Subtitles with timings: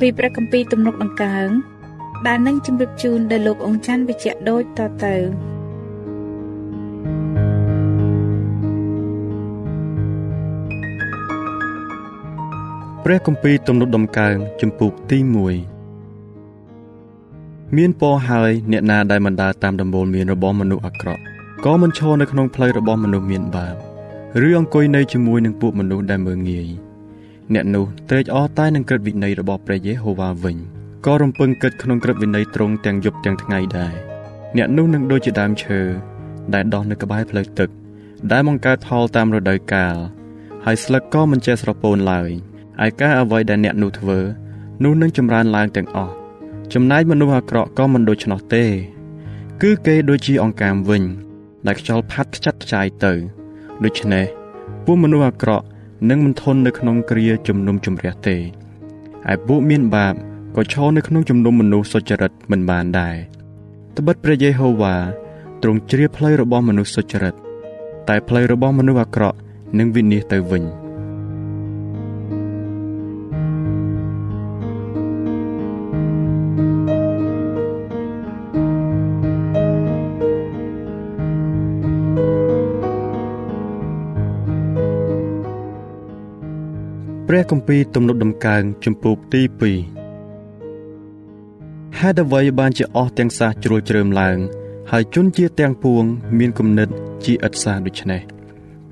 [0.00, 1.48] ពីព្រះគម្ពីរទំនុកដង្កើង
[2.26, 5.14] ដែលនឹងជម្រាបជូនដល់លោកអង្ចាន់វិជ្ជៈដូចតទៅ
[13.04, 15.32] ព្រះគម្ពីរទំនុកដំកើងជំពូកទី1
[17.76, 21.22] មានពរហើយអ្នកណាដែលមិនដើរតាមដំបូលមានរបស់មនុស្សអាក្រក់
[21.64, 23.74] ក៏មិនឈរនៅក្នុងផ្លូវរបស់មនុស្សមានបាប
[24.46, 26.68] ឬអង្គុយនៅជាមួយនឹងពួកមនុស្សដែលមើងងាយ
[27.54, 30.56] អ្នកនោះត្រេកអរតែនឹងក្រឹតវិន័យរបស់ព្រះយេហូវ៉ាវិញ
[31.06, 33.94] ក៏រំពឹងគិតក្នុងក្រឹតវិន័យត្រង់ទាំងយប់ទាំងថ្ងៃដែរ
[34.56, 35.80] អ្នកនោះនឹងដូចជាដើមឈើ
[36.54, 37.68] ដែលដុះនៅក្បែរផ្លូវទឹក
[38.32, 39.96] ដែលបង្កើតផលតាមរដូវកាល
[40.64, 42.30] ហើយស្លឹកក៏មិនចេះស្រពោនឡើយ
[42.84, 44.18] ឯការអ្វីដែលអ្នកនោះធ្វើ
[44.84, 46.14] នោះនឹងចម្រើនឡើងទាំងអស់
[46.72, 48.64] ចំណែកមនុស្សអាក្រក់ក៏មិនដូច្នោះទេ
[49.62, 51.02] គឺគេដូចជាអង្កាមវិញ
[51.66, 53.12] ដែលខ្យល់ផាត់ខ្ចាត់ខ្ចាយទៅ
[53.84, 54.26] ដូច្នេះ
[54.84, 55.66] ពួកមនុស្សអាក្រក់
[56.10, 58.36] នឹងមិនធន់នៅក្នុងគ្រាជំនុំជម្រះទេ
[59.32, 60.14] ឯពួកមានបាប
[60.56, 63.16] ក៏ឈរនៅក្នុងជំនុំមនុស្សសុចរិតមិនបានដែរ
[63.96, 64.94] ត្បិតព្រះយេហូវ៉ា
[65.62, 67.34] ទ្រង់ជ្រាបផ្លូវរបស់មនុស្សសុចរិត
[68.08, 69.36] តែផ្លូវរបស់មនុស្សអាក្រក់
[69.78, 70.64] នឹងវិនាសទៅវិញ។
[87.54, 89.52] គម្ពីរទំនុកដំកើងជំពូកទី2
[91.98, 94.38] ហេតុអ្វីបានជាអស់ទាំងសះជ្រួលជ្រើមឡើង
[94.90, 96.02] ហើយជនជាទាំងពួង
[96.38, 96.88] មានគំនិត
[97.24, 98.22] ជាឥតសាដូច្នេះ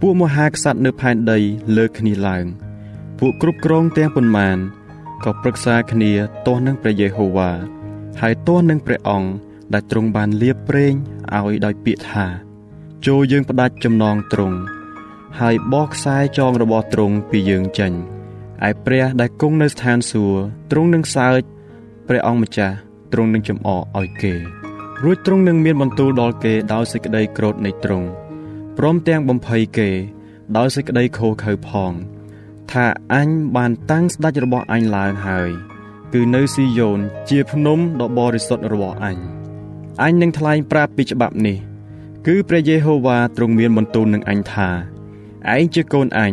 [0.01, 1.39] ពួកមហាក្សត្រនៅផែនដី
[1.77, 2.45] លើកគ្នាឡើង
[3.19, 4.59] ពួកគ្រប់គ្រងទាំងប៉ុន្មាន
[5.25, 6.13] ក៏ប្រឹក្សាគ្នា
[6.47, 7.51] ទាស់នឹងព្រះយេហូវ៉ា
[8.21, 9.31] ហើយទាស់នឹងព្រះអង្គ
[9.73, 10.95] ដែលទ្រង់បានលៀបប្រេង
[11.37, 12.27] ឲ្យដោយពាក្យថា
[13.07, 14.57] ចូលយើងផ្ដាច់ចំណងទ្រង់
[15.41, 17.95] ហើយបោះខ្សែចងរបស់ទ្រង់ពីយើងចេញ
[18.69, 20.41] ឯព្រះដែលគង់នៅស្ថានសួគ៌
[20.71, 21.41] ទ្រង់នឹងសើច
[22.09, 22.77] ព្រះអង្គម្ចាស់
[23.13, 24.35] ទ្រង់នឹងចំអកឲ្យគេ
[25.05, 28.09] រួចទ្រង់នឹងមានបន្ទូលដល់គេដោយសេចក្តីក្រោធនៃទ្រង់
[28.79, 29.89] ព្រមទាំងបំភ័យគេ
[30.57, 31.93] ដោយសេចក្តីខូខើផង
[32.71, 35.51] ថាអញបានតាំងស្ដេចរបស់អញឡើងហើយ
[36.13, 36.99] គឺនៅស៊ីយ៉ូន
[37.29, 39.17] ជាភ្នំដ៏បរិសុទ្ធរបស់អញ
[40.03, 41.59] អញនឹងថ្លែងប្រាប់ពីច្បាប់នេះ
[42.27, 44.69] គឺព្រះយេហូវ៉ាទ្រង់មានបន្ទូលនឹងអញថា
[45.55, 46.33] ឯងជាកូនអញ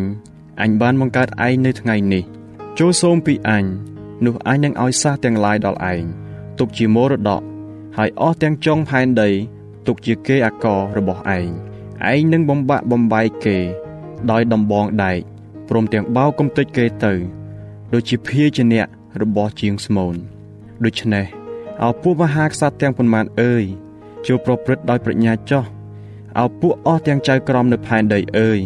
[0.62, 2.24] អញបានបង្កើតឯងនៅថ្ងៃនេះ
[2.80, 3.66] ចូលសូមពីអញ
[4.26, 6.04] នោះអញនឹងឲ្យសះទាំងឡាយដល់ឯង
[6.60, 7.42] ទុកជាមរតក
[7.98, 9.30] ហើយអស់ទាំងចុងផែនដី
[9.88, 11.48] ទុកជាគេអាកររបស់ឯង
[12.12, 13.58] ឯងនឹងបំបាក់បំបែកគេ
[14.32, 15.20] ដោយដំបងដែក
[15.70, 17.14] ព្រមទាំងបោកកំទេចគេទៅ
[17.94, 18.88] ដូចជាភៀជាអ្នក
[19.22, 20.16] របស់ជាងស្មូន
[20.86, 21.26] ដូច្នេះ
[21.84, 23.64] អោពួកមហាក្សត្រទាំងប៉ុន្មានអើយ
[24.28, 25.64] ចូលប្រព្រឹត្តដោយប្រាជ្ញាចោះ
[26.40, 28.60] អោពួកអស់ទាំងចៅក្រមនៅផែនដីអើយ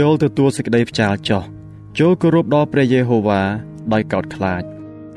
[0.00, 1.42] ចូលទទួលសេចក្តីផ្ចាលចោះ
[1.98, 3.42] ចូលគោរពដល់ព្រះយេហូវ៉ា
[3.92, 4.62] ដោយកោតខ្លាច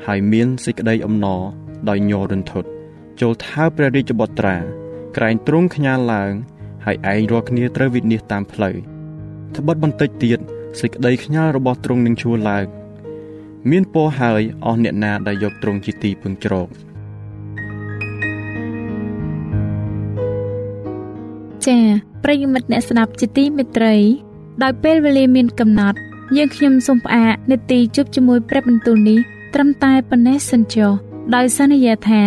[0.06, 1.42] ហើយមានសេចក្តីអំណរ
[1.88, 2.68] ដោយញ័ររន្ធត់
[3.20, 4.56] ចូលថើព្រះរាជបុត្រា
[5.16, 6.32] ក្រែងទ្រង់ខ្ញាល់ឡើង
[6.84, 8.76] ហើយឯងរាល់គ្នាត្រូវវិនិច្ឆ័យតាមផ្លូវ
[9.56, 10.38] ត្បិតបន្តិចទៀត
[10.80, 12.66] សេចក្តីខ្ញាល់របស់ទ្រង់នឹងជួរឡើង
[13.70, 16.68] មានពរហើយអស់អ្នកណាដែលយកទ្រង់ជាទីពឹងជ្រក
[21.66, 21.82] ចា៎
[22.24, 23.96] ប្រិយមិត្តអ្នកស្ដាប់ជាទីមេត្រី
[24.62, 25.98] ដោយពេលវេលាមានកំណត់
[26.36, 29.18] យើងខ្ញុំសូមផ្អាកនេតិជប់ជាមួយព្រះបន្ទូលនេះ
[29.54, 30.92] ត្រឹមតែប៉ុណ្ណេះសិនចុះ
[31.34, 32.24] ដោយសន្យាថា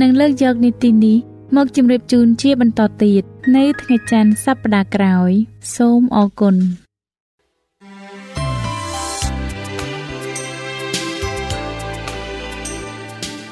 [0.00, 1.16] នឹងលើកយកនីតិនេះ
[1.56, 3.22] មកជម្រាបជូនជាបន្តទៀត
[3.56, 5.30] នៅថ្ងៃច័ន្ទសប្តាហ៍ក្រោយ
[5.76, 6.56] សូមអរគុណ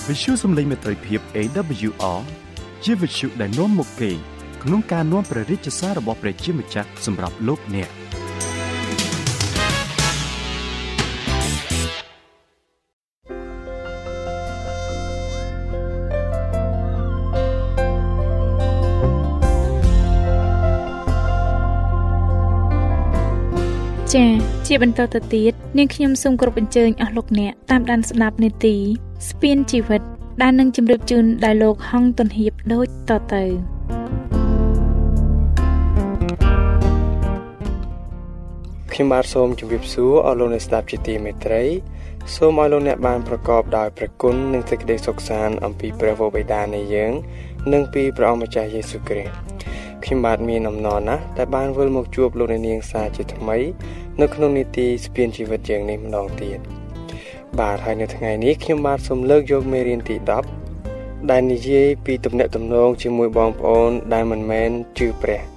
[0.07, 2.21] វិទ្យុសំឡេងមេត្រីភាព AWR
[2.85, 4.11] ជាវិទ្យុដែលនាំមកពី
[4.67, 7.91] ក្នុងការនាំព្រះរាជសាររបស់ព្រះជាម្ចាស់សម្រាប់លោកអ្នក
[24.15, 24.31] ចា៎
[24.67, 28.75] ជាបន្តទៅទៀតនាងខ្ញុំសូមគោរពអញ្ជើញអស់លោកអ្នកតាមដានស្ដាប់នេតិ
[29.29, 30.03] ស្ពានជីវិត
[30.43, 33.74] ដែលនឹងជម្រាបជូនដល់លោកហងទុនហៀបដូចតទៅ
[38.97, 41.63] ខ្ញុំបាទសូមជម្រាបសួរអស់លោកអ្នកស្ដាប់ជាទីមេត្រី
[42.35, 47.13] សូមឲ្យលោកអ្នកបានប្រកបដោយព្រះគុណនិងសេចក្តីសុខសាន្តអំពីព្រះវរបិតានៃយើង
[47.73, 49.35] និងពីព្រះអង្គម្ចាស់យេស៊ូវគ្រីស្ទ
[50.05, 53.59] ខ្ញុំបាទមានអំណរណាស់ដែលបានវិលមកជួបលោកអ្នកនាងសាជាថ្មី
[54.21, 56.59] នៅក្នុងនីតិស្ពានជីវិតយើងនេះម្ដងទៀត
[57.61, 60.17] បាទហើយនៅថ្ងៃនេះខ្ញុំបាទសូមលើកយកមេរៀនទី
[60.73, 64.71] 10ដែលនិយាយពីទំនាក់ទំនងជាមួយបងប្អូនដែលមិនមែន
[65.01, 65.54] ជឿព្រះ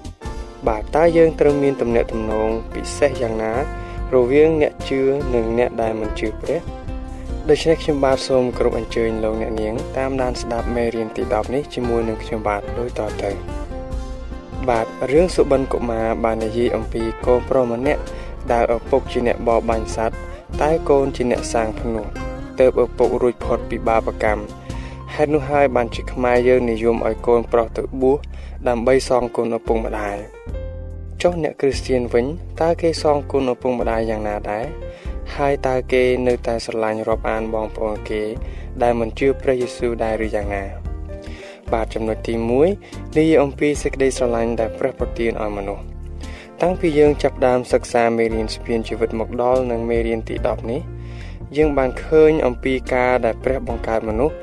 [0.67, 3.53] បាទតើយើងត្រូវមានទំនាក់ទំនងពិសេសយ៉ាងណា
[4.13, 5.01] រវាងអ្នកជឿ
[5.33, 6.59] និងអ្នកដែលមិនជឿព្រះ
[7.49, 13.31] ដូច្នេះខ្ញុំបាទសូមគោរពអញ្ជើញលោកអ្នកនាងតាមដានស្ដាប់មេរៀនទី10នេះជាមួយនឹងខ្ញុំបាទដូចតទៅ
[14.69, 18.01] បាទរឿងសុបិនកុមារបាននិយាយអំពីកូនប្រុសម្នាក់
[18.51, 20.17] ដែលឪពុកជាអ្នកបរបាញ់សត្វ
[20.61, 22.05] តែកូនជាអ្នកសាងភ្នោះ
[22.59, 24.41] ទើបឪពុករួចផុតពីបាបកម្ម
[25.19, 28.17] ហេតុនោះហើយបានជាខ្មែរយើងនិយមឲ្យកូនប្រុសទៅបួស
[28.67, 30.17] ដើម្បីសងគុណឪពុកម្ដាយ
[31.21, 32.25] ចុះអ្នកគ្រីស្ទៀនវិញ
[32.61, 34.65] តើគេសងគុណឪពុកម្ដាយយ៉ាងណាដែរ
[35.35, 38.21] ហើយតើគេនៅតែស្រឡាញ់រាប់អានបងប្អូនគេ
[38.81, 40.63] ដែលមិនជឿព្រះយេស៊ូវដែរឬយ៉ាងណា
[41.73, 42.33] បាទចំណុចទី
[42.75, 45.83] 1និយាយអំពីសេចក្តីស្រឡាញ់ដែលព្រះប្រទានឲ្យមនុស្ស
[46.61, 50.81] តាំងពីយើងចាប់ដើមសិក្សាមេរៀនស្ពានជីវិតមកដល់នឹងមេរៀនទី10នេះ
[51.57, 54.35] យើងបានឃើញអំពីការដែលព្រះបង្កើតមនុស្ស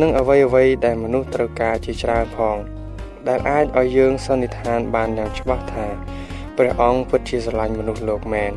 [0.00, 2.56] និងអ្វីអ្វីដែលមនុស្សត្រូវការជាច្រើនផង
[3.28, 5.86] ដែលអាចឲ្យយើងសន្និដ្ឋានបានយ៉ាងច្បាស់ថា
[6.56, 8.52] ព្រះអង្គពិតជាស្រឡាញ់មនុស្សលោកមែន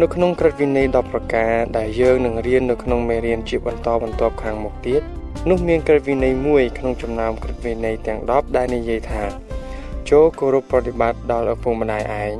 [0.00, 5.02] នៅក្នុងក្រឹតវិន័យ10ប្រការដែលយើងនឹងរៀននៅក្នុងមេរៀនជាបន្តបន្ទាប់ខាងមុខទៀត
[5.48, 9.22] នោះមានក្រឹតវិន័យមួយក្នុងចំណោមក្រឹតវិន័យទាំង10ដែលនិយាយថា
[10.10, 12.34] ចូលគោរពប្រតិបត្តិដល់ឪពុកម្ដាយឯង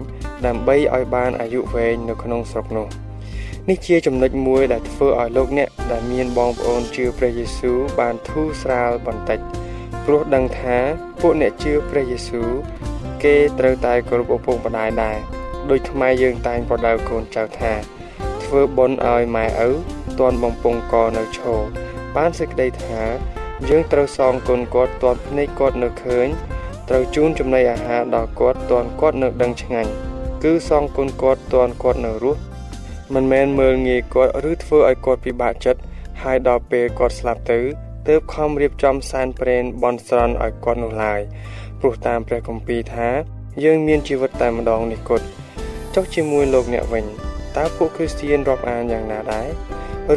[0.46, 2.86] ដើម្បីឲ្យបានអាយុវែងនៅក្នុងស្រុកនោះ
[3.70, 9.38] នេះជាចំណុចមួយដែលធ្វើឲ្យលោកអ្នកដែលមានបងប្អូនជឿព្រះយេស៊ូវបានធូរស្រាលបន្តិច
[10.04, 10.78] ព្រោះដឹងថា
[11.20, 12.50] ពួកអ្នកជឿព្រះយេស៊ូវ
[13.24, 15.18] គេត្រូវតែគោរពឪពុកម្ដាយដែរ
[15.70, 17.72] ដូចខ្មែរយើងតែងប្រដៅកូនចៅថា
[18.44, 19.70] ធ្វើបុណ្យឲ្យម៉ែឪ
[20.20, 21.60] តន់បំពង់កនៅឈរ
[22.16, 23.02] បានសេចក្តីថា
[23.68, 26.26] យើងត្រូវសងគុណគាត់តន់ភ្នែកគាត់នៅឃើញ
[26.88, 29.90] ត្រូវជូនចំណីអាហារដល់គាត់ទាន់គាត់នៅដឹងឆ្ងាញ់
[30.44, 32.40] គឺសងគុណគាត់ទាន់គាត់នៅរស់
[33.14, 35.80] មិនមែនមើលងាយគាត់ឬធ្វើឲ្យគាត់ពិបាកចិត្ត
[36.22, 37.60] ហើយដល់ពេលគាត់ស្លាប់ទៅ
[38.08, 41.20] ទើបខំរៀបចំសែនព្រេនបន់ស្រន់ឲ្យគាត់នោះឡើយ
[41.80, 43.08] ព្រោះតាមព្រះគម្ពីរថា
[43.64, 45.26] យើងមានជីវិតតែម្ដងនេះគត់
[45.94, 47.04] ចុះជាមួយលោកអ្នកវិញ
[47.56, 49.48] តើពួកគ្រីស្ទានរាប់អានយ៉ាងណាដែរ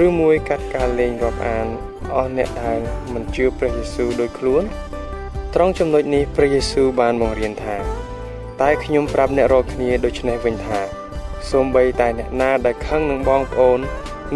[0.06, 1.68] ឬមួយកាត់ការលេងរាប់អាន
[2.14, 2.80] អស់អ្នកដែល
[3.14, 4.64] មិនជឿព្រះយេស៊ូវដោយខ្លួន
[5.56, 7.78] ត្រង់ចំណុចនេះព្រះយេស៊ូវបានបង្រៀនថា
[8.62, 11.03] តែខ្ញុំប្រាប់អ្នករាល់គ្នាដូចនេះវិញថា
[11.52, 13.80] សូម្បីតែអ្នកណាដែលខឹងនឹងបងប្អូន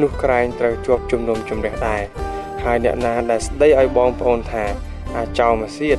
[0.02, 2.02] នោះក្រែងត្រូវជាប់ជំនុំជម្រះដែរ
[2.64, 4.66] ហើយអ្នកណាដែលស្ដីឲ្យបងប្អូនថា
[5.16, 5.98] អាចោមកសៀត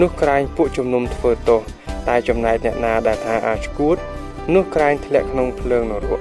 [0.00, 1.60] នោះក្រែងពួកជំនុំធ្វើទោស
[2.08, 3.96] តែចំណែកអ្នកណាដែលថាអាចឈួត
[4.54, 6.20] នោះក្រែងធ្លាក់ក្នុងភ្លើងនរក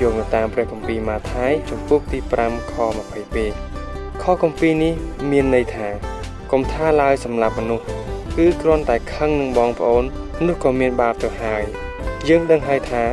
[0.00, 2.74] យោងទៅតាមព្រះគម្ពីរម៉ាថាយចំពុកទី5ខ
[3.48, 4.94] 22ខគម្ពីរនេះ
[5.30, 5.88] មានន័យថា
[6.52, 7.84] កុំថាឡើយសម្រាប់មនុស្ស
[8.36, 10.04] គឺគ្រាន់តែខឹងនឹងបងប្អូន
[10.46, 11.62] នោះក៏មានបាបទៅហើយ
[12.28, 13.04] យើងដឹងហើយថា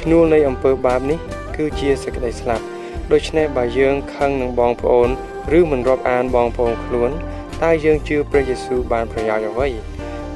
[0.00, 1.18] ឈ្នួលនៃអំពើបាបនេះ
[1.56, 2.64] គឺជាសេចក្តីស្លាប់
[3.12, 5.08] ដូច្នេះបើយើងខឹងនឹងបងប្អូន
[5.58, 7.10] ឬមិនរាប់អានបងប្អូនខ្លួន
[7.62, 9.68] តើយើងជឿព្រះយេស៊ូវបានប្រយោជន៍អ្វី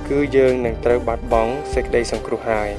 [0.09, 2.71] គឺយើងនឹងត្រូវបាត់បង់សេចក្តីសង្គ្រោះហើយ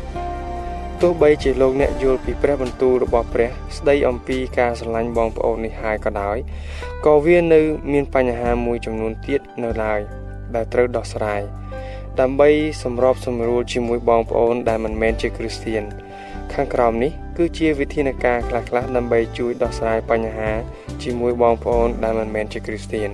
[1.02, 6.38] ទោះបីជាលោកអ្នកយល់ពីព្រះបន្ទូលរបស់ព្រះ ស្ដីអំពីការស្រឡាញ់បងប្អូននេះហើយក៏ដោយ
[7.06, 7.62] ក៏វានៅ
[7.92, 10.00] មានបញ្ហាមួយចំនួនទៀតនៅឡើយ
[10.56, 11.42] ដែលត្រូវដោះស្រាយ
[12.20, 12.50] ដើម្បី
[12.84, 15.84] សម្របសម្រួលជាមួយបងប្អូនដែលមិនមែនជាគ្រីស្ទាន
[16.56, 20.52] ខាងក្រោមនេះគឺជាវិធានការខ្លះៗដើម្បីជួយដោះស្រាយបញ្ហា
[21.04, 23.10] ជាមួយបងប្អូនដែលមិនមែនជាគ្រីស្ទាន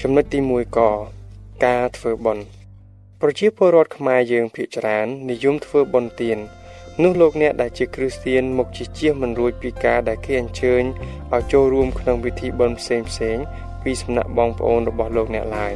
[0.00, 0.80] ចំណុចទី1ក
[1.66, 2.44] ការធ្វើបុណ្យ
[3.20, 6.38] ប្រជាពលរដ្ឋខ្មែរយើងភាគច្រើននិយមធ្វើបុណ្យទាន
[7.02, 10.82] នោះលោកអ្នកដែលជាគ្រីស្ទៀនមកជាជៀសមិនរួចពីការដែលគេអញ្ជើញ
[11.34, 13.38] ឲ្យចូលរួមក្នុងពិធីបុណ្យផ្សេងផ្សេង
[13.82, 15.74] ពីសំណាក់បងប្អូនរបស់លោកអ្នកឡើយ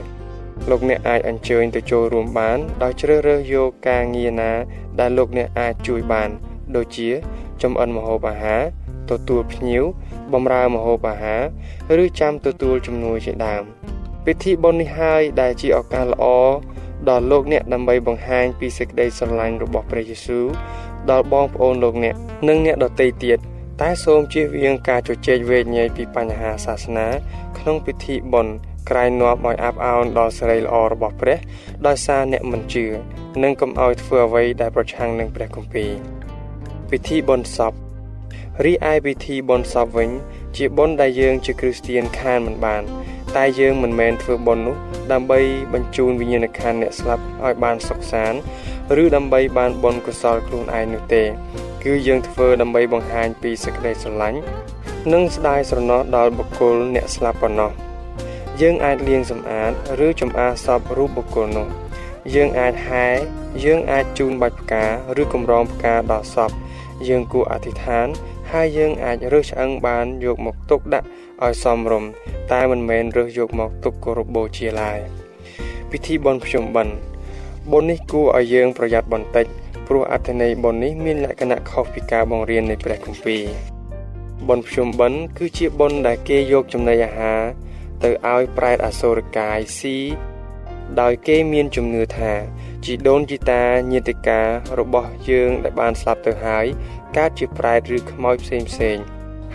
[0.71, 4.53] លោកអ្នកអាចអញ្ជើញទៅចូលរួមបាន ដោយជ្រើសរើសយកការងារណា
[5.01, 6.31] ដែលលោកអ្នកអាចជួយបាន
[6.77, 7.09] ដូចជា
[7.63, 8.63] ចំអិនម្ហូបអាហារ
[9.11, 9.85] ទទួលភ្ញៀវ
[10.33, 11.43] បម្រើម្ហូបអាហារ
[12.05, 13.63] ឬចាំទទួលជំនួយជាដើម
[14.25, 16.25] ពិធីបុណ្យនេះហើយដែលជាឱកាសល្អ
[17.09, 20.47] ដល់លោកអ្នកដើម្បីបង្ហាញពីសេចក្តីស្រឡាញ់របស់ព្រះយេស៊ូវ
[21.11, 22.15] ដល់បងប្អូនលោកអ្នក
[22.49, 23.39] និងអ្នកដទៃទៀត
[23.81, 27.07] តែសូមជៀសវាងការជជែកវែកញែកពីបញ្ហាសាសនា
[27.59, 28.55] ក្នុងពិធីបុណ្យ
[28.91, 31.39] ក្រែងនាំឲ្យអាប់អោនដល់សេរីល្អរបស់ព្រះ
[31.87, 32.87] ដោយសារអ្នកមិនជឿ
[33.43, 35.91] និងកុំឲ្យធ្វើអ្វីដែលប្រឆាំងនឹងព្រះគម្ពីរ
[36.91, 37.73] ពិធីបុណ្យសព
[38.65, 40.11] រីឯពិធីបុណ្យសពវិញ
[40.57, 42.83] ជាបុណ្យដែលយើងជាគ្រីស្ទៀនខានមិនបាន
[43.37, 44.77] តែយើងមិនមែនធ្វើបុណ្យនោះ
[45.13, 45.41] ដើម្បី
[45.73, 48.39] បញ្ជូនវិញ្ញាណក្ខន្ធអ្នកស្លាប់ឲ្យបានសុខសាន្ត
[49.03, 51.23] ឬដើម្បីបានបុណ្យកុសលខ្លួនឯងនោះទេ
[51.85, 54.39] គឺយើងធ្វើដើម្បីបង្ហាញពីសេចក្តីស្រឡាញ់
[55.13, 57.71] និងស្ដាយស្រណោះដល់បុគ្គលអ្នកស្លាប់ប៉ុណ្ណោះ
[58.61, 59.73] យើងអាចលាងសម្អាត
[60.07, 61.69] ឬចំអាសពរូបបុគ្គលនោះ
[62.35, 63.07] យើងអាចហែ
[63.65, 64.85] យើងអាចជូនបាច់ផ្កា
[65.21, 66.51] ឬកម្រងផ្កាដល់សព
[67.09, 68.07] យើងគួរអធិដ្ឋាន
[68.53, 71.07] ហើយយើងអាចរើសឆ្អឹងបានយកមកទុកដាក់
[71.45, 72.11] ឲ្យសមរម្យ
[72.53, 74.99] តែមិនមែនរើសយកមកទុកគោរពបូជាឡើយ
[75.91, 76.95] ពិធីបុណ្យភ្ជុំបិណ្ឌ
[77.73, 79.47] បុណ្យនេះគួរឲ្យយើងប្រយ័ត្នបន្តិច
[79.87, 83.43] ព្រោះអត្ថន័យបុណ្យនេះមានលក្ខណៈខុសពីការបង្រៀននៃព្រះគម្ពីរ
[84.49, 87.43] បុណ្យភ្ជុំបិណ្ឌគឺជាបុណ្យដែលគេយកចំណីអាហារ
[88.03, 89.97] ទៅឲ្យប្រែតអសូរកាយស៊ី
[91.01, 92.33] ដោយគេមានជំនឿថា
[92.85, 94.41] ជីដូនជីតាញាតិកា
[94.79, 96.65] របស់យើងដែលបានស្លាប់ទៅហើយ
[97.17, 98.97] កើតជាប្រែតឬខ្មោចផ្សេងផ្សេង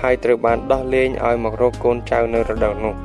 [0.01, 2.95] ហើយត្រូវបានដោះលែងឲ្យមករកកូនចៅនៅរដូវនោះ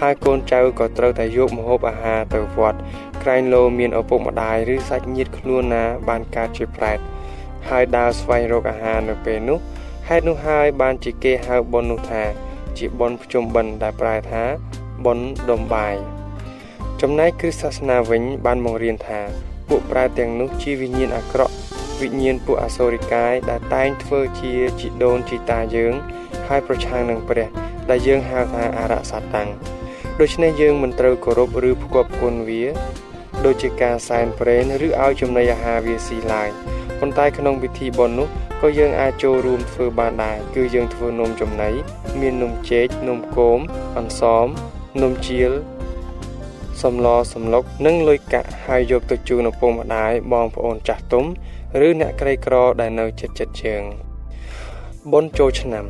[0.00, 2.78] ហើយកូនចៅក៏ត្រូវតែយកម្ហូបអាហារទៅវត្ត
[3.22, 6.98] ក្រែងលោមានឪពុកម្ដាយឬសាច់ញាតិខ្លួនណាបានកើតជាប្រែត
[7.68, 9.58] ហើយដើរស្វែងរកអាហារនៅពេលនោះ
[10.08, 12.22] ហេតុនោះហើយបានជាគេហៅបុណ្យនោះថា
[12.78, 14.44] ជាបុណ្យភ្ជុំបិណ្ឌដែលប្រែថា
[15.04, 15.94] បុណ្យដុំបាយ
[17.02, 19.20] ចំណែកគ្រិស្តសាសនាវិញ បានបង្រៀនថា
[19.68, 21.54] ពួកប្រែតទាំងនោះជាវិញ្ញាណអាក្រក់
[22.00, 25.94] វិញ្ញាណពួកអសូរិកាយដែលតែងធ្វើជាជីដូនជីតាយើង
[26.48, 27.48] ហើយប្រឆាំងនឹងព្រះ
[27.90, 29.48] ដែលយើងហៅថាអរសាតាំង
[30.20, 32.64] ដូច្នេះយើងមិនត្រូវគោរពឬផ្គប់គុណវា
[33.44, 36.48] ដូចជាការសែនព្រេនឬឲ្យចំណីអាហារវាស៊ីឡើយ
[37.00, 38.28] ប៉ុន្តែក្នុងពិធីបុណ្យនោះ
[38.60, 41.70] ក៏យើងអាចចូលរួមធ្វើបានដែរគឺយើងធ្វើនំចំណី
[42.20, 43.60] មាននំចេកនំគោម
[43.98, 44.46] អន្សម
[45.02, 45.52] នំជៀល
[46.82, 51.24] សំឡសំឡុកនិងលុយកាក់ហើយយកទៅជូនឪពុកម្ដាយបងប្អូនចាស់ទុំ
[51.86, 53.82] ឬអ្នកក្រីក្រដែលនៅជិតជិតជើង
[55.12, 55.84] បុណ្យចូលឆ្នាំ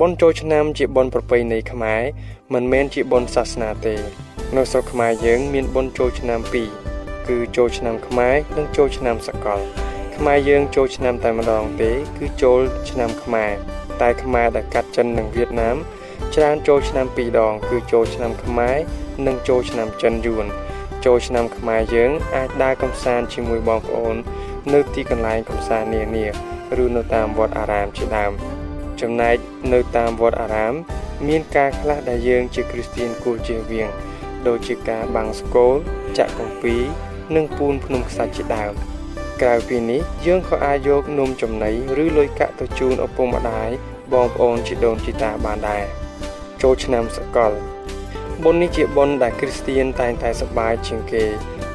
[0.00, 2.02] បុណ្យចូលឆ្នាំជាបុណ្យប្រពៃណីខ្មែរ
[2.52, 3.94] មិនមែនជាបុណ្យសាសនាទេ
[4.56, 6.68] នៅស្រុកខ្មែរយើង មានបុណ្យចូលឆ្នាំពីរ
[7.28, 9.60] គឺចូលឆ្នាំខ្មែរនិងចូលឆ្នាំសកល
[10.16, 13.52] ខ្មែរយើងចូលឆ្នាំតែម្ដងទេ គឺចូលឆ្នាំខ្មែរ
[14.00, 15.76] តែខ្មែរដែលកាត់ចិននិងវៀតណាម
[16.34, 18.78] ច្រើនចូលឆ្នាំពីរដង គឺចូលឆ្នាំខ្មែរ
[19.26, 20.46] និងចូលឆ្នាំចិនយួន
[21.04, 24.16] ចូលឆ្នាំខ្មែរយើងអាចដើរកម្សាន្តជាមួយបងប្អូន
[24.72, 26.26] នៅទីកន្លែងកំសាន្តនានា
[26.82, 28.32] ឬនៅតាមវត្តអារាមជាដើម
[29.00, 29.36] ចំណែក
[29.72, 30.74] នៅតាមវត្តអារាម
[31.28, 33.88] មានការខ្លះដែលយើងជាគ្រីស្ទានគួរជៀសវាង
[34.46, 35.72] ដូចជាការបាំងស្គល
[36.18, 36.82] ចាក់គម្ពីរ
[37.36, 38.72] និងពូនភ្នំខ្សាច់ជាដើម
[39.42, 43.70] ក្រៅពីនេះយើងក៏អាចយកនំចំណីឬលុយកាក់ទៅជូនឪពុកម្ដាយ
[44.12, 45.84] បងប្អូនជីដូនជីតាបានដែរ
[46.62, 47.52] ចូលឆ្នាំសកល
[48.46, 51.24] បុណ្យនេះជាបុណ្យដែលគ្រីស្ទានតែងតែសប្បាយជាងគេ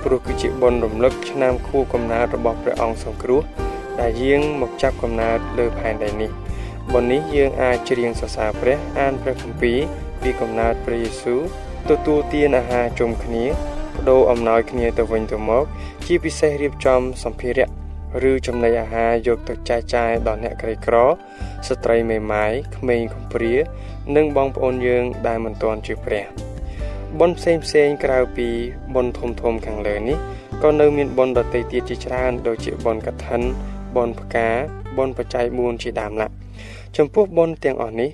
[0.03, 3.41] ព្រោះគឺជាបុណ្យរំលឹកឆ្នាំខួបកំណើតរបស់ព្រះអង្គសង្គ្រោះ
[4.00, 6.31] ដែលយាងមកចាប់កំណើតលើផែនដីនេះ
[6.93, 9.79] បុណ្យនេះយើងអាចច្រៀងសរសើរព្រះអានព្រះគម្ពីរ
[10.21, 11.41] ពីកំណើតព្រះយេស៊ូវ
[11.89, 13.51] ទទួលទានអាហារជុំគ្នាប
[14.09, 15.65] ដូរអំណោយគ្នាទៅវិញទៅមក
[16.05, 17.69] ជាពិសេសរៀបចំសម្ភារៈ
[18.29, 20.95] ឬចំណីអាហារយកទៅចែកចាយដល់អ្នកក្រីក្រ
[21.67, 23.53] ស្ត្រីមេម៉ាយក្មេងកំព្រា
[24.15, 26.25] និងបងប្អូនយើងដែលមិនទាន់ជាព្រះ
[27.19, 28.47] បុណ្យផ្សេងផ្សេងក្រៅពី
[28.95, 30.17] បុណ្យធំធំខាងលើនេះ
[30.63, 33.41] ក៏នៅមានបុណ្យដទៃទៀតជាច្រើនដូចជាបុណ្យកឋិន
[33.95, 34.50] បុណ្យផ្កា
[34.97, 36.27] បុណ្យបច្ច័យ4ជាដើមឡា
[36.97, 38.09] ចំពោះបុណ្យទាំងអស់នេះ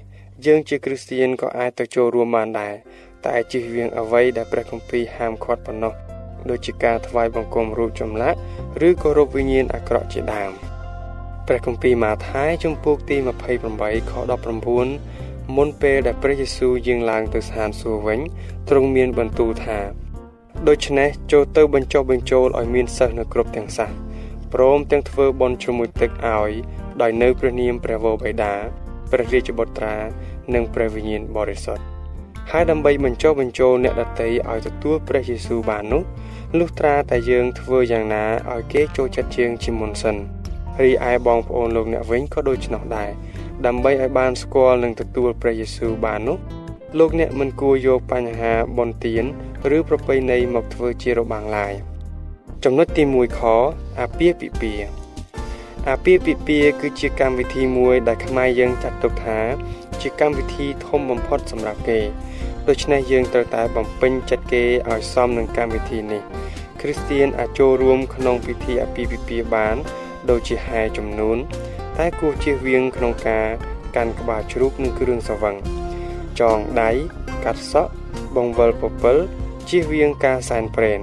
[0.45, 2.73] យើងជាគ្រីស្ទានក៏អាចទៅចូលរួមបានដែរ
[3.25, 5.93] តែជិះវៀងអ្វីដែលព្រះគម្ពីរហាមឃាត់ប៉ុណ្ណោះ
[6.49, 8.37] ដូចជាការថ្វាយបង្គំរូបចម្លាក់
[8.87, 10.51] ឬគោរពវិញ្ញាណអាក្រក់ជាដើម
[11.47, 13.17] ព្រះគម្ពីរម៉ាថាយជំពូកទី
[13.63, 14.13] 28ខ
[14.71, 15.22] 19
[15.57, 18.19] មុនពេលដែលព្រះយេស៊ូវយាងឡើងទៅស្ថានសួគ៌វិញ
[18.69, 19.77] ទ្រង់មានបន្ទូលថា
[20.67, 23.91] ដូច្នេះចូលទៅបញ្ចុះបញ្ចូលឲ្យមានសិស្សនៅគ្រប់ទាំងសាស
[24.53, 26.51] ព្រមទាំងធ្វើបន់ជ្រមុជទឹកឲ្យ
[27.01, 28.53] ដោយនៅព្រះនាមព្រះវរបិតា
[29.11, 29.95] ព្រះរាជបុត្រា
[30.53, 31.83] និងព្រះវិញ្ញាណបរិសុទ្ធ
[32.51, 36.01] ហើយដើម្បីបញ្ចុះបញ្ចូលអ្នកដតីឲ្យទទួលព្រះយេស៊ូវបាននោះ
[36.57, 40.15] លុះត្រាតែយើងធ្វើយ៉ាងណាឲ្យគេចូលចិត្តជាងជាមុនសិន
[40.83, 43.09] រីឯបងប្អូនលោកអ្នកវិញក៏ដូច្នោះដែរ
[43.65, 46.37] ដើម្បីឲ្យបានស្គាល់និងទទួលព្រះយេស៊ូវបាននោះ
[46.99, 49.25] លោកអ្នកមិនគួរយកបញ្ហាបនទៀន
[49.77, 51.73] ឬប្រពៃណីមកធ្វើជារបាំងឡើយ
[52.63, 53.41] ចំណុចទី1ខ
[53.99, 54.87] អាពាហ៍ពិពាហ៍
[55.89, 59.39] អាពាហ៍ពិពាហ៍គឺជាកម្មវិធីមួយដែលខ្មែរយើងចាត់ទុកថា
[60.01, 61.99] ជាកម្មវិធីធំបំផុតសម្រាប់គេ
[62.67, 66.21] ដូច្នេះយើងត្រូវតែបំពេញចិត្តគេឲ្យសមនឹងកម្មវិធីនេះ
[66.81, 69.75] គ្រីស្ទៀនអាចចូលរួមក្នុងពិធីអាពាហ៍ពិពាហ៍បាន
[70.29, 71.37] ដូចជាហែចំនួន
[71.97, 73.47] តែគួរជៀសវាងក្នុងការ
[73.95, 75.55] កាន់ក្បាលជ្រូកនិងគ្រឿងសង្វឹង
[76.39, 76.91] ចងដៃ
[77.45, 77.91] កាត់សក់
[78.35, 79.17] បង្វិលពពិល
[79.69, 80.99] ជៀសវាងការសែនព្រេន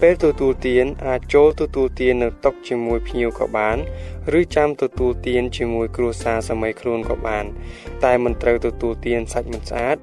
[0.00, 3.76] ពេលទទួលទានអាចចូលទទួលទាននៅតុជាមួយភ្ញៀវក៏បាន
[4.38, 7.44] ឬចាំទទួលទានជាមួយគ្រួសារសម័យខ្លួនក៏បាន
[8.04, 9.96] តែមិនត្រូវទទួលទានសាច់មិនស្អាត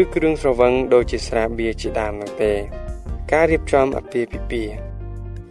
[0.00, 2.52] ឬគ្រឿងស្រវឹងដូចជាស្រាបៀរជាដើមនោះទេ
[3.32, 4.85] ការរៀបចំអាពាហ៍ពិពាហ៍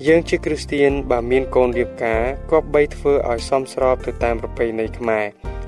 [0.04, 2.22] យើងជាគ្រីស្ទៀនបើមានកូនរៀបការ
[2.52, 5.26] គប្បីធ្វើឲ្យសមស្របទៅតាមប្រពៃណីខ្មែរ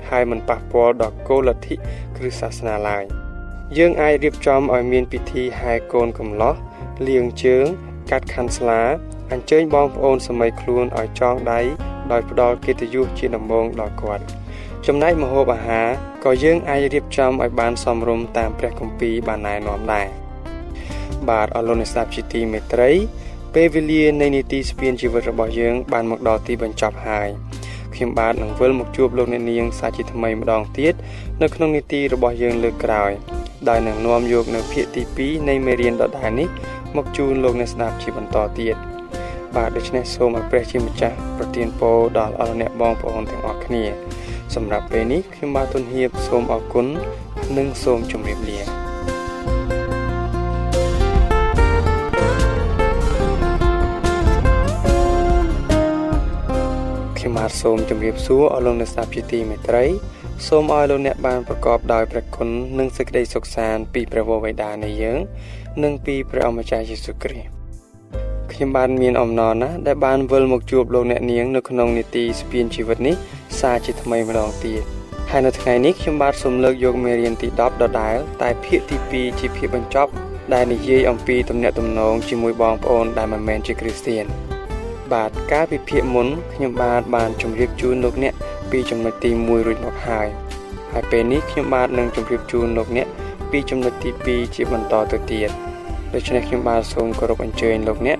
[0.08, 1.74] ហើយមិនប៉ះពាល់ដល់គោលលទ្ធិ
[2.16, 3.04] គ្រឹះសាសនាឡើយ
[3.78, 6.54] យើងអាចរៀបចំឲ្យមានពិធីហែកូនកំឡោះ
[7.08, 7.66] លាងជើង
[8.10, 8.80] កាត់ខាន់ស្លា
[9.32, 11.60] អញ្ជើញបងប្អូនសម័យខ្លួនឲ្យចងដៃ
[12.12, 14.24] ដោយផ្ដល់កិត្តិយសជាដំបូងដល់គាត់
[14.86, 15.88] ចំណែកម្ហូបអាហារ
[16.24, 20.08] ក៏យើងអាចរៀបចំឲ្យបានសមរម្យតាមព្រះគម្ពីរបានណែនាំដែរ
[21.28, 22.90] បាទអរលោកអ្នកស្ដាប់ជាទីមេត្រី
[23.54, 27.28] ពេលវេលានៃនីតិស្ពានជីវិតរបស់យើង បានមកដល់ទីបញ្ចប់ហើយ
[27.94, 30.94] ខ្ញុំបាទនឹងវិលមកជួបលោកអ្នកនាងសាជាថ្មីម្ដងទៀត
[31.42, 33.10] នៅក្នុងនីតិរបស់យើងលើកក្រោយ
[33.68, 36.48] ដោយនឹងនាំយកនៅភាគទី2នៃមេរៀនដដែលនេះ
[36.96, 38.76] មកជូនលោកអ្នកស្ដាប់ជាបន្តទៀត
[39.56, 43.84] បាទដូច្នេះសូមឲ្យព្រះជាម្ចាស់ប្រទានពរដល់អស់អ្នកបងប្អូនទាំងអស់គ្នា
[44.54, 46.86] សម្រាប់ពេលនេះខ្ញុំបាទទុនហៀបសូមអរគុណ
[47.56, 48.87] និងសូមជម្រាបលា
[57.48, 59.84] បាទសូមជម្រាបសួរអស់លោកអ្នកស្ដាប់ជាទីមេត្រី
[60.46, 65.18] សូមឲ្យលោកអ្នកបានប្រកបដោយព្រះគុណនិងសេចក្តីសុខសាន្តពីព្រះវរបិតានៃយើង
[65.82, 67.48] និងពីព្រះអម្ចាស់យេស៊ូវគ្រីស្ទ
[68.52, 73.16] ខ្ញុំបានមានអំណរណាស់ដែលបានវិលមកជួបលោកអ្នកនាងនៅក្នុងនីតិស្ពានជីវិតនេះ
[73.60, 74.82] សារជាថ្មីម្ដងទៀត
[75.30, 80.10] ហើយនៅថ្ងៃនេះខ្ញុំបាទសូមលើកយកមេរៀនទី10ដដែលតែភាគទី2ជាភាគបញ្ចប់
[80.54, 84.26] ដែលនិយាយអំពីទំនាក់ទំនងជាមួយបងប្អូនដែលមិនមែនជាគ្រីស្ទាន
[85.14, 88.34] បាទកាលពីភាគមុនខ្ញុំបាទបានជម្រាបជូនលោកអ្នក
[88.70, 90.28] ពីចំណុចទី1រួចមកហើយ
[90.92, 93.06] ហើយពេលនេះខ្ញុំបាទនឹងជម្រាបជូនលោកអ្នក
[93.50, 95.50] ពីចំណុចទី2ជាបន្តទៅទៀត
[96.14, 98.18] ដូច្នេះខ្ញុំបាទសូមគោរពអញ្ជើញលោកអ្នក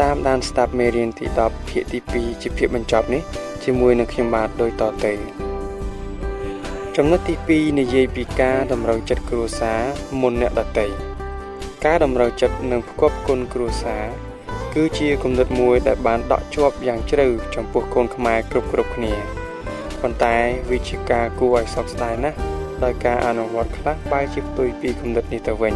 [0.00, 3.22] តាមដានស្ដាប់មេរៀនទី10ភាគទី2ជាភាគបញ្ចប់នេះ
[3.64, 5.12] ជាមួយនឹងខ្ញុំបាទដូចតទៅ
[6.96, 9.80] ចំណុចទី2និយាយពីការតម្រូវចិត្តគ្រួសារ
[10.20, 10.86] មុនអ្នកដទៃ
[11.84, 14.29] ការតម្រូវចិត្តនិងផ្គប់គុណគ្រួសារ
[14.74, 19.12] គឺជាគំនិតមួយដែលបានដក់ជាប់យ៉ាងជ្រៅចំពោះកូនខ្មែរគ្រប់គ្រប់គ្នា
[20.00, 20.36] ប៉ុន្តែ
[20.70, 22.36] វាជាការគួរឲ្យសោកស្ដាយណាស់
[22.84, 25.74] ដោយការអនុវត្តខ្លះបែរជាផ្ទុយពីគំនិតនេះទៅវិញ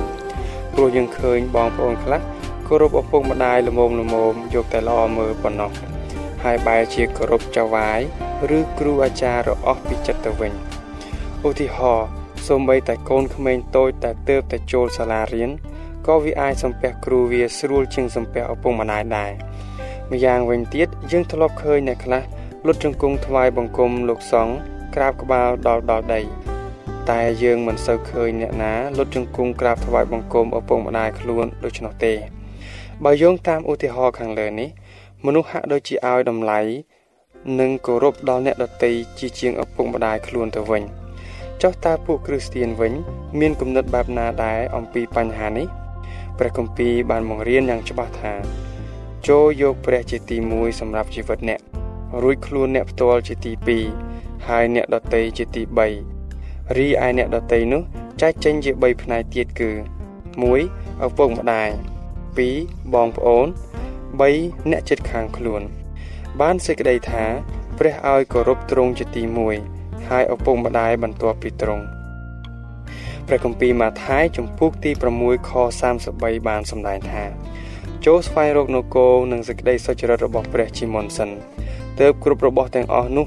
[0.74, 2.20] ព្រោះយើងឃើញបងប្អូនខ្លះ
[2.68, 5.70] គោរពឪពុកម្ដាយល្មមល្មមយកតែល្អមើលប៉ុណ្ណោះ
[6.44, 8.00] ហើយបែរជាគោរពចៅវាយ
[8.56, 10.52] ឬគ្រូអាចារ្យរអស់ពីចិត្តទៅវិញ
[11.48, 12.08] ឧទាហរណ៍
[12.48, 15.50] សូម្បីតែកូនក្មេងតូចតែទើបតែចូលសាលារៀន
[16.06, 19.32] ក៏វាអាចសំពះគ្រូវាស្រួលជាងសំពះឪពុកម្ដាយដែរ
[20.10, 22.22] ម្យ៉ាងវិញទៀតយើងធ្លាប់ឃើញអ្នកខ្លះ
[22.66, 24.54] លុតជង្គង់ថ្វាយបង្គំលោកសង្ឃ
[24.94, 26.20] ក្រាបក្បាលដល់ដល់ដី
[27.10, 32.12] តែយើងមិនសូវឃើញអ្នកណាលុតជង្គង់ក្រាបថ្វាយបង្គំឪពុកម្ដាយខ្លួនដូច្នោះទេ
[33.04, 34.68] បើយោងតាមឧទាហរណ៍ខាងលើនេះ
[35.24, 36.60] មនុស្សហាក់ដូចជាឲ្យតម្លៃ
[37.60, 40.82] និងគោរពដល់អ្នកដទៃជាជាងឪពុកម្ដាយខ្លួនទៅវិញ
[41.62, 42.92] ចុះតើពួកគ្រីស្ទៀនវិញ
[43.40, 45.83] មានគំនិតបែបណាដែរអំពីបញ្ហានេះ
[46.38, 48.34] ព្រះគម្ពីរបានបង្រៀនយ៉ាងច្បាស់ថា
[49.28, 51.60] ចូលយកព្រះជាទី1សម្រាប់ជីវិតអ្នក
[52.22, 53.52] រួចខ្លួនអ្នកផ្ទាល់ជាទី
[53.96, 55.62] 2ហើយអ្នកដតីជាទី
[56.20, 57.82] 3រីឯអ្នកដតីនោះ
[58.20, 59.70] ចែកចេញជា3ផ្នែកទៀតគឺ
[60.38, 61.68] 1ឪពុកម្ដាយ
[62.30, 63.46] 2បងប្អូន
[64.08, 65.62] 3អ្នកជិតខាងខ្លួន
[66.40, 67.24] បានសេចក្តីថា
[67.78, 69.22] ព្រះឲ្យគោរពទ្រង់ជាទី
[69.66, 71.84] 1ហើយឪពុកម្ដាយបន្ទាប់ពីទ្រង់
[73.28, 75.50] ព្រះគម្ពីរម៉ាថាយចំពុកទី6ខ
[76.00, 77.24] 33បានសម្ដែងថា
[78.04, 81.30] ចូលស្វែងរកនគរនិងសេចក្តីសុចរិតរបស់ព្រះជាមុនសិន
[82.00, 83.26] ទើបគ្រប់របស់ទាំងអស់នោះ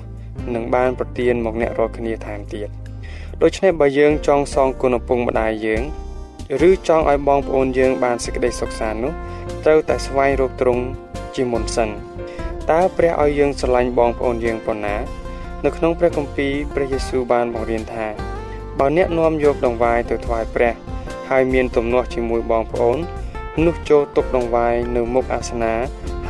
[0.55, 2.69] នឹងបានប្រទានមកអ្នករាល់គ្នាថែមទៀត
[3.41, 5.81] ដូច្នេះបើយើងចង់សងគុណឪពុកម្ដាយយើង
[6.69, 9.13] ឬចង់ឲ្យបងប្អូនយើងបានសេចក្តីសុខសាន្តនោះ
[9.65, 10.83] ត្រូវតែស្វែងរកទ្រង់
[11.35, 11.89] ជាមុនសិន
[12.71, 14.95] តើព្រះឲ្យយើងស្រឡាញ់បងប្អូនយើងប៉ុណ្ណា
[15.65, 18.26] នៅក្នុងព្រះគម្ពីរព្រះយេស៊ូវបានបង្រៀនថា
[18.79, 20.73] បើអ្នកនាំយកដង្វាយទៅថ្វាយព្រះ
[21.29, 22.97] ហើយមានទំនាស់ជាមួយបងប្អូន
[23.65, 25.73] នោះចូលទុកដង្វាយនៅមុខអាសនា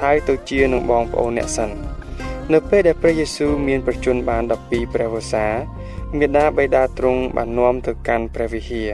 [0.02, 1.70] ហើយទៅជានឹងបងប្អូនអ្នកសិន
[2.54, 5.48] នៅពេលដែលព្រះយេស៊ូវមានប្រជញ្ញបាន12ព្រះវស្សា
[6.18, 8.92] មេដាបេដាទ្រង់បាននាំទៅកាន់ព្រះវិហារ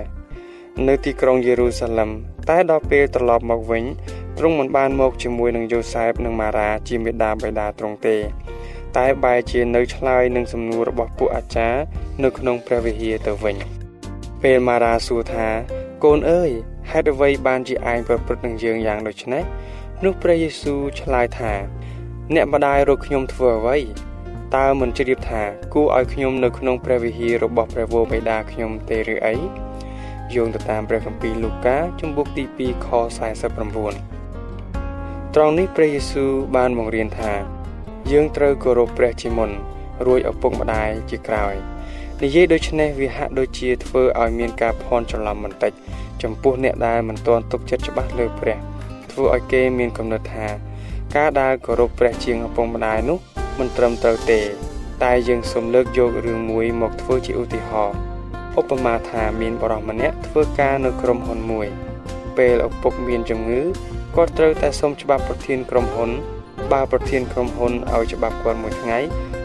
[0.87, 2.09] នៅទីក្រុងយេរូសាឡឹម
[2.49, 3.83] តែដល់ពេលត្រឡប់មកវិញ
[4.37, 8.15] ទ្រង់មិនបានមកជាមួយនឹងយូសែបនិងម៉ារ៉ាជាមេដាបិតាទ្រង់ទេ
[8.97, 11.81] តែបែរជានៅឆ្លើយនឹងសំណួររបស់ពួកអាចារ្យ
[12.23, 13.55] នៅក្នុងព្រះវិហារទៅវិញ
[14.41, 15.47] ពេលម៉ារ៉ាសួរថា
[16.03, 16.51] កូនអើយ
[16.91, 19.43] ហេតុអ្វីបានជាឯងប្រព្រឹត្តនឹងយើងយ៉ាងដូច្នេះ
[20.03, 21.53] នោះព្រះយេស៊ូវឆ្លើយថា
[22.33, 23.77] អ្នកម្ដាយរកខ្ញុំធ្វើអ្វី
[24.55, 29.35] តើមិនជ្រាបថាគួរឲ្យខ្ញុំនៅក្នុងព្រះវិហាររបស់ព្រះវរបិតាខ្ញុំទេឬអី
[30.35, 32.95] យោងទៅតាមព្រះគម្ពីរលូកាជំពូកទី2ខ49
[35.35, 37.33] ត្រង់នេះព្រះយេស៊ូវបានបង្រៀនថា
[38.11, 39.51] យើងត្រូវគោរពព្រះជាមុន
[40.05, 41.53] រួចឪពុកម្ដាយជាក្រោយ
[42.23, 45.71] និយាយដូច្នេះវាហាក់ដូចជាធ្វើឲ្យមានការភ័ន្តច្រឡំបន្តិច
[46.23, 48.57] ចំពោះអ្នកដែលមិនទាន់ទុកចិត្តច្បាស់លើព្រះ
[49.11, 50.47] ធ្វើឲ្យគេមានគំនិតថា
[51.15, 53.17] ការដែលគោរពព្រះជាងឪពុកម្ដាយនោះ
[53.59, 54.39] មិនត្រឹមត្រូវទេ
[55.03, 57.97] តែយើងសូមលើកយករឿងមួយមកធ្វើជាឧទាហរណ៍
[58.59, 61.67] ឧបមាថាមានបរិសម្នាក់ធ្វើការនៅក្រុមហ៊ុនមួយ
[62.37, 63.61] ពេលឪពុកមានជំងឺ
[64.15, 66.09] គាត់ត្រូវតែសុំច្បាប់ប្រធានក្រុមហ៊ុន
[66.71, 68.99] បើប្រធានក្រុមហ៊ុនឲ្យច្បាប់គាត់មួយថ្ងៃ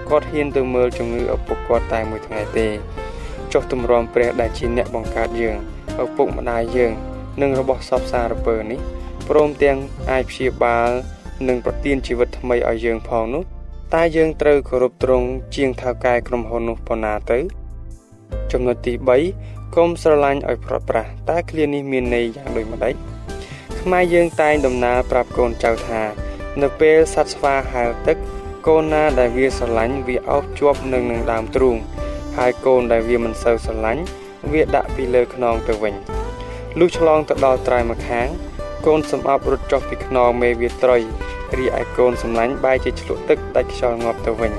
[0.09, 2.69] គាត់ហ៊ានទៅមើលជំងឺឪពុកគាត់តែមួយថ្ងៃទេ
[3.53, 5.57] ចុះទម្រាំព្រះដែលជាអ្នកបង្កើតយើង
[6.03, 6.93] ឪពុកម្ដាយយើង
[7.43, 8.81] និងរបស់សពសារពើនេះ
[9.29, 9.79] ព្រមទាំង
[10.11, 10.91] អាចព្យាបាល
[11.49, 13.43] និងប្រទានជីវិតថ្មីឲ្យយើងផងនោះ
[13.95, 15.27] តែយើងត្រូវគោរពទ្រង់
[15.57, 17.39] ជាងថៅកែក្រុមហ៊ុននោះប៉ុណ្ណាទៅ
[18.53, 18.93] ចំណុចទី
[19.35, 22.95] 3កុំស្រឡាញ់ឲ្យប្រត់ប្រាស់តើឃ្លានេះមានន័យយ៉ាងដូចម្ដេច
[23.81, 26.01] ខ្មែរយើងតែងដំណើរប្រាប់កូនចៅថា
[26.63, 28.17] នៅពេលសត្វស្វាហែលទឹក
[28.67, 31.77] កូនណាដែលវាស្រឡាញ់វាអោបជាប់នឹងនឹងដើមទ្រូង
[32.37, 34.03] ហើយកូនដែលវាមិនសូវស្រឡាញ់
[34.53, 35.95] វាដាក់ពីលើខ្នងទៅវិញ
[36.79, 38.27] លុះឆ្លងទៅដល់ត្រៃម្ខាង
[38.87, 41.03] កូនសំអប់រត់ចុះពីខ្នងមេវាត្រុយ
[41.59, 44.53] រីឯកូនសំឡាញ់បែរជាឆ្លក់ទឹកដាច់ខ្យល់ងាប់ទៅវិញ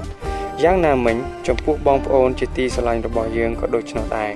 [0.63, 4.31] យ៉ាងណាមិញចំពោះបងប្អូនជាទីស្រឡាញ់របស់យើងក៏ដូច្នោះដែរ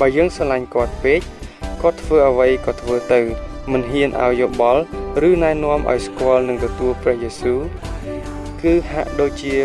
[0.00, 1.20] បើយើងស្រឡាញ់គាត់ពេក
[1.82, 3.20] គាត់ធ្វើអ្វីក៏ធ្វើទៅ
[3.72, 4.82] មិនហ៊ានឲ្យយោបល់
[5.28, 7.60] ឬណែនាំឲ្យស្គាល់នឹងទទួលព្រះយេស៊ូវ
[8.62, 9.56] គឺហាក់ដូចជា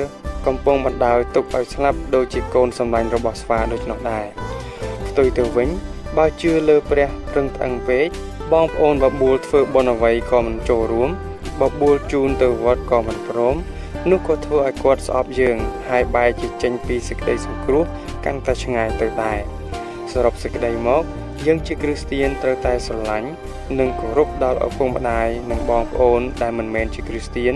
[0.46, 4.26] កំពុងបណ្ដោយទុកឲ្យស្លាប់ដូចជាកូនសម្លាញ់របស់ស្វាដូច្នោះដែរ
[5.08, 5.70] ផ្ទុយទៅវិញ
[6.18, 8.08] បើជឿលើព្រះរឹងត្អឹងពេក
[8.54, 11.10] បងប្អូនបបួលធ្វើបន់អ្វីក៏មិនចូលរួម
[11.62, 13.56] បបួលជូនទៅវត្តក៏មិនព្រម
[14.10, 15.58] នោះក៏ធ្វើឲ្យគាត់ស្អប់យើង
[15.90, 17.84] ហើយបែរជាចេញពីសេចក្តីសង្គ្រោះ
[18.26, 19.40] កាន់តែឆ្ងាយទៅដែរ
[20.12, 21.04] សរុបសេចក្តីមក
[21.47, 23.31] យើងជាគ្រីស្ទៀនត្រូវតែស្រឡាញ់
[23.79, 27.55] និងគោរពដល់ឪពុកម្ដាយនិងបងប្អូនដែលមិនមែនជាគ្រីស្ទៀន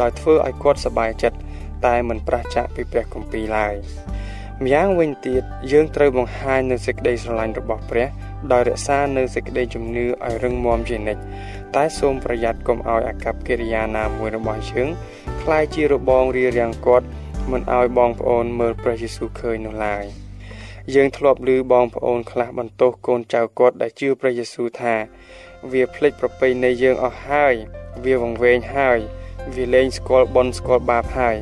[0.00, 1.38] ដោយធ្វើឲ្យគាត់សប្បាយចិត្ត
[1.86, 3.74] តែមិនប្រឆាចពីព្រះគម្ពីរឡើយ
[4.64, 8.06] ម្យ៉ាងវិញទៀតយើងត្រូវបង្ហាញនូវសេចក្តីស្រឡាញ់របស់ព្រះ
[8.52, 11.22] ដោយរក្សានូវសេចក្តីជំនឿឲ្យរឹងមាំជានិច្ច
[11.76, 14.88] តែសូមប្រយ័ត្នកុំឲ្យអាកប្បកិរិយាណាមួយរបស់យើង
[15.42, 17.06] คล้ายជារបងរារាំងគាត់
[17.50, 20.04] មិនឲ្យបងប្អូនមើលព្រះយេស៊ូវឃើញនោះឡើយ
[20.91, 24.95] យើងធ្លាប់ឮបងប្អូនខ្លះបន្ទោសកូនចៅគាត់ដែលជឿព្រះយេស៊ូវថា
[25.71, 27.53] វាភ្លេចប្រពៃណីយើងអស់ហើយ
[28.05, 28.99] វាវង្វេងហើយ
[29.55, 31.37] វាលែងស្គាល់បុណ្យស្គាល់បាបហើយ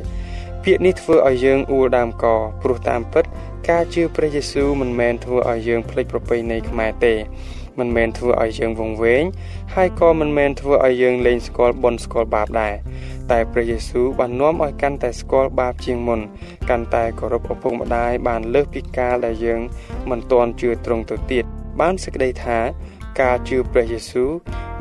[0.62, 2.26] ពាក្យនេះធ្វើឲ្យយើងអួលដើមក
[2.62, 3.24] ព្រោះតាមពិត
[3.68, 7.14] ការជឿព្រះយេស៊ូវមិនមែនធ្វើឲ្យយើងភ្លេចប្រពៃណីខ្មែរទេ
[7.78, 9.22] មិនមែនធ្វើឲ្យយើងវង្វេង
[9.74, 12.74] ហើយក៏មិនមែនធ្វើឲ្យយើងលែងស្គាល់បុណ្យស្គាល់បាបដែរ
[13.30, 16.20] តែព្រះយេស៊ូវបាននាំឲ្យកាន់តែស្គាល់បាបជាងមុន
[16.70, 19.60] កាន់តែគោរពឪពុកម្ដាយបានលើសពីកាលដែលយើង
[20.10, 21.44] មិនទាន់ជឿត្រង់ទៅទៀត
[21.80, 22.58] បានសេចក្តីថា
[23.20, 24.30] ការជឿព្រះយេស៊ូវ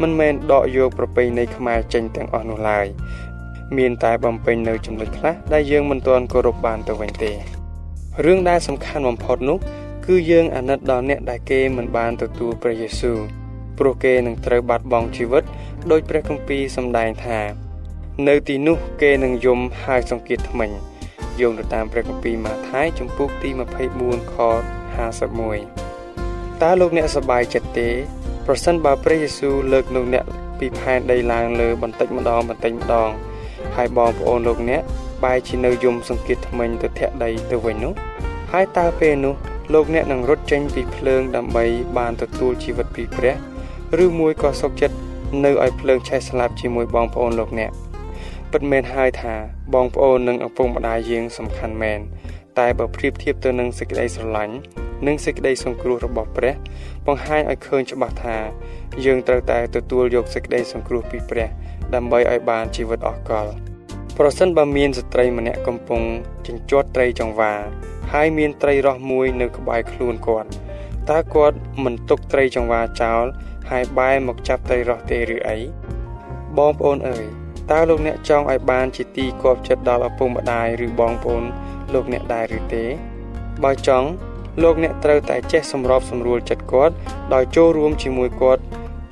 [0.02, 2.88] មិនមែនដកយកប្រពៃណីខ្មែរចេញទាំងអស់នោះឡើយ
[3.78, 7.32] មានតែបំពេញនៅចំណុចខ្លះដែលយើងមិនទាន់គោរពបានទៅវិញទេ
[8.26, 9.81] រឿងដែលសំខាន់បំផុតនោះគឺ
[10.30, 13.18] យើងអាណិតដល់អ្នកដែលគេមិនបានទទួលព្រះយេស៊ូវ
[13.78, 15.44] ព្រោះគេនឹងត្រូវបាត់បង់ជីវិត
[15.92, 17.40] ដោយព្រះគម្ពីរសម្ដែងថា
[18.28, 20.72] នៅទីនោះគេនឹងយំហើយសង្កេតថ្មិញ
[21.40, 23.50] យោងទៅតាមព្រះគម្ពីរម៉ាថាយជំពូកទី
[23.92, 24.36] 24ខ
[25.30, 27.90] 51តើលោកអ្នកសប្បាយចិត្តទេ
[28.46, 30.26] ប្រសិនបើព្រះយេស៊ូវលើកលោកអ្នក
[30.60, 33.10] ពីផែនដីឡើងលើបន្តិចម្ដងបន្តិចម្ដង
[33.76, 34.82] ហើយបងប្អូនលោកអ្នក
[35.24, 37.94] បែរជានៅយំសង្កេតថ្មិញទៅធាក់ដីទៅវិញនោះ
[38.52, 39.36] ហើយតើពេលនោះ
[39.74, 41.66] លោកអ្នកនឹងរត់ចេញពីភ្លើងដើម្បី
[41.98, 43.36] បានទទួលជីវិតពីព្រះ
[44.04, 44.98] ឬមួយក៏សុខចិត្ត
[45.46, 47.72] នៅឲ្យភ្លើងឆេះស្លាប់ជាមួយបងប្អូនលោកអ្នក
[48.52, 49.34] ពិតមែនហើយថា
[49.74, 52.00] បងប្អូននិងឪពុកម្ដាយយើងសំខាន់មែន
[52.60, 54.56] តែបើប្រៀបធៀបទៅនឹងសេចក្តីស្រឡាញ់
[55.08, 56.54] និងសេចក្តីសង្គ្រោះរបស់ព្រះ
[57.08, 58.38] បង្ហាញឲ្យឃើញច្បាស់ថា
[59.06, 61.48] យើងត្រូវតែទទួលយកសេចក្តីសង្គ្រោះពីព្រះ
[61.96, 63.48] ដើម្បីឲ្យបានជីវិតអស់កល
[64.24, 66.02] ប្រសិនបើមានស្ត្រីម្នាក់កំពុង
[66.48, 67.54] ចិញ្ជាត់ត្រីចង្វា
[68.14, 70.50] ហើយមានត្រីរស់មួយនៅក្បែរខ្លួនគាត់
[71.10, 73.26] តើគាត់មិនទុកត្រីចង្វាចោល
[73.70, 75.58] ហើយបែរមកចាប់ត្រីរស់ទេឬអី
[76.58, 77.26] បងប្អូនអើយ
[77.72, 81.44] តើលោកអ្នកចង់ឲ្យបានជាទីគាប់ចិត្តដល់ឪពុកម្ដាយឬបងប្អូន
[81.94, 82.86] លោកអ្នកដែរឬទេ
[83.64, 84.08] បើចង់
[84.64, 86.94] លោកអ្នកត្រូវតែចេះសម្របសម្រួលចិត្តគាត់
[87.34, 88.62] ដោយចូលរួមជាមួយគាត់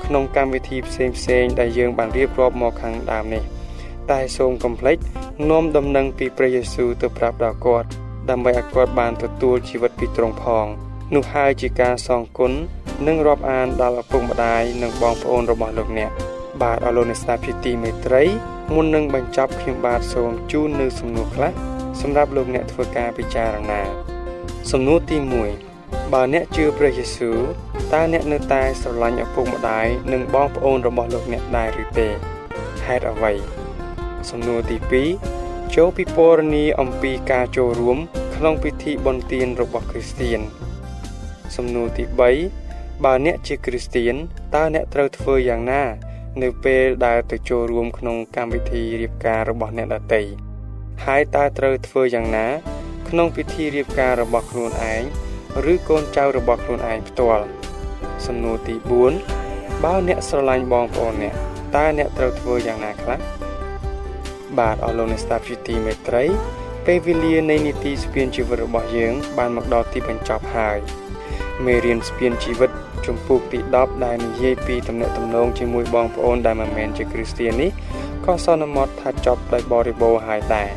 [0.05, 3.45] ក្នុងកម្មវិធីផ្សេងផ្សេងដែលយើងបានរៀបរាប់មកខាងដើមនេះ
[4.11, 4.97] តែសូមកុំភ្លេច
[5.49, 7.87] នាំដំណឹងពីព្រះយេស៊ូវទៅប្រាប់ដល់គាត់
[8.29, 10.65] ដើម្បីឲ្យគាត់បានទទួលជីវិតពីទ្រង់ផង
[11.15, 12.51] នោះហើយជាការសងគុណ
[13.07, 16.11] និងរាប់អានដល់ឪពុកម្ដាយនិងបងប្អូនរបស់លោកអ្នក
[16.61, 18.23] បាទអរលោកអ្នកស្ដាប់ជាទីមេត្រី
[18.75, 21.51] មុននឹងបញ្ចប់ខ្ញុំបាទសូមជូននៅសំណួរខ្លះ
[22.01, 23.81] សម្រាប់លោកអ្នកធ្វើការពិចារណា
[24.71, 25.17] សំណួរទី
[25.65, 27.37] 1បើអ្នកជឿព្រះយេស៊ូវ
[27.93, 32.07] តើអ្នកនៅតែស្រឡាញ់ឪពុកម្ដាយនិងបងប្អូនរបស់លោកអ្នកដែរឬទេ
[32.85, 33.58] ហេតុអ្វី
[34.29, 34.77] សំណួរទី
[35.25, 37.97] 2ចូលពិពណ៌នាអំពីការចូលរួម
[38.35, 40.39] ក្នុងពិធីបុណ្យទានរបស់គ្រីស្ទៀន
[41.55, 42.03] សំណួរទី
[42.55, 44.15] 3បើអ្នកជាគ្រីស្ទៀន
[44.55, 45.83] តើអ្នកត្រូវធ្វើយ៉ាងណា
[46.41, 50.21] នៅពេលដែលទៅចូលរួមក្នុងកម្មវិធីរៀបការរបស់អ្នកដទៃ
[51.05, 52.47] ហើយតើត្រូវធ្វើយ៉ាងណា
[53.09, 55.03] ក្នុងពិធីរៀបការរបស់ខ្លួនឯង
[55.71, 57.45] ឬកូនចៅរបស់ខ្លួនឯងផ្ទាល់
[58.25, 58.75] សំណួរទី
[59.29, 61.33] 4បើអ្នកស្រឡាញ់បងប្អូនអ្នក
[61.75, 63.38] តើអ្នកត្រូវធ្វើយ៉ាងណាខ្លះ
[64.59, 66.23] បាទអរលោកអ្នកស្ដាប់ជាទីមេត្រី
[66.85, 70.77] ពេលវេលានៃនីតិស្ពានជីវិតរបស់យើង បានមកដល់ទីបញ្ចប់ហើយ
[71.65, 72.71] មេរៀនស្ពានជីវិត
[73.05, 77.71] ជំពូកទី10ដែលនិយាយពីទំនាក់ទំនងជាមួយបងប្អូនដែលមិនមែនជាគ្រីស្ទាននេះ
[78.25, 80.69] ក៏សន្មត់ថាចប់ដោយបរិបូរណ៍ហើយដែរ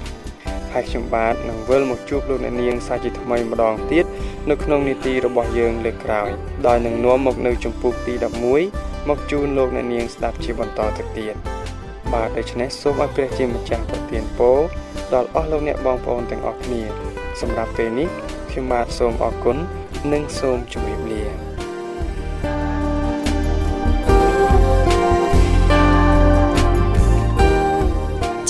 [0.73, 4.05] ហើយខ្ញុំបាទនឹងវិលមកជួបលោកអ្នកនាងសាជាថ្មីម្ដងទៀត
[4.51, 6.31] នៅក្នុងនីតិរបស់យើងលើកក្រោយ
[6.67, 8.15] ដោយនឹងនាំមកនៅជំពូកទី
[8.61, 11.62] 11មកជូនលោកអ្នកនាងស្ដាប់ជាបន្តទៅទៀត
[12.13, 14.59] បាទដូច្នេះសូមឲ្យព្រះជាម្ចាស់ប្រទានពរ
[15.15, 16.83] ដល់អស់លោកអ្នកបងប្អូនទាំងអស់គ្នា
[17.41, 18.09] សម្រាប់ពេលនេះ
[18.51, 19.57] ខ្ញុំបាទសូមអរគុណ
[20.13, 21.25] និងសូមជម្រាបលា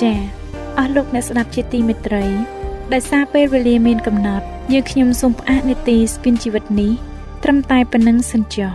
[0.00, 0.18] ចា៎
[0.78, 2.24] អស់លោកអ្នកស្ដាប់ជាទីមេត្រី
[2.92, 6.92] ដោយសារពេលវេលាមានកំណត់យើងខ្ញុំសូមផ្អាកនីតិស្ពានជីវិតនេះ
[7.44, 8.72] ត្រឹមតែប៉ុណ្្នឹងសិនចុះ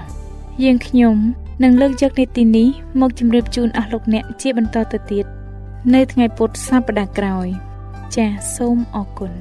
[0.63, 1.17] យើងខ្ញុំ
[1.63, 2.67] នឹងលើកយកនីតិនេះ
[3.01, 5.25] មកជម្រាបជូនអស់លោកអ្នកជាបន្តទៅទៀត
[5.93, 7.47] នៅថ្ងៃពុធសប្តាហ៍ក្រោយ
[8.15, 9.31] ចាសសូមអរគុណ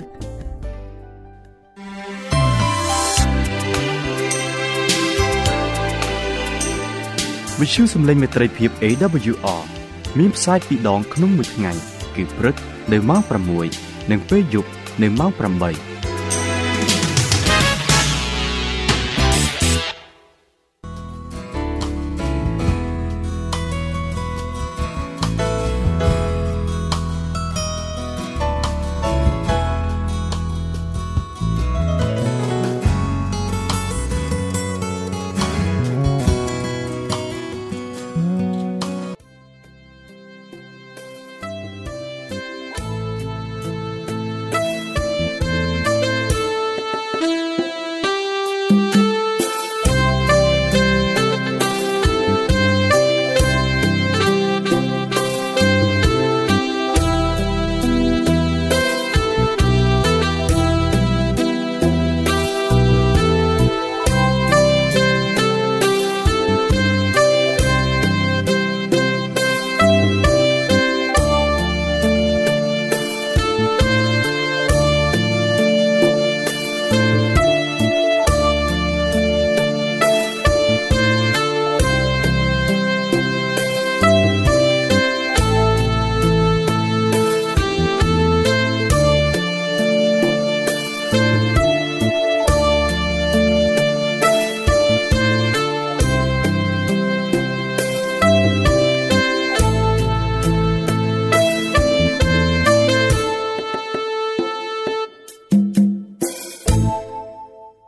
[7.60, 9.62] វិទ្យុសំឡេងមេត្រីភាព AWR
[10.18, 11.72] មានផ្សាយពីរដងក្នុងមួយថ្ងៃ
[12.16, 12.56] គឺព្រឹក
[12.92, 13.22] នៅម៉ោង
[13.66, 14.70] 6និងពេលយប់
[15.02, 15.95] នៅម៉ោង8